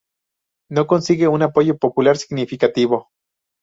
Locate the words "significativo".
2.17-3.09